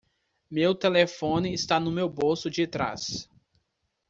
[0.49, 3.29] Meu telefone está no meu bolso de trás.